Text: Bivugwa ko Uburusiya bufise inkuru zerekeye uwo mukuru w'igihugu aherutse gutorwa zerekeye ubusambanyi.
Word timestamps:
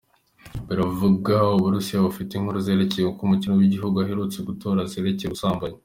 Bivugwa 0.67 1.35
ko 1.45 1.53
Uburusiya 1.57 2.05
bufise 2.05 2.31
inkuru 2.35 2.57
zerekeye 2.65 3.05
uwo 3.07 3.23
mukuru 3.31 3.57
w'igihugu 3.59 3.95
aherutse 3.99 4.37
gutorwa 4.47 4.83
zerekeye 4.91 5.29
ubusambanyi. 5.29 5.79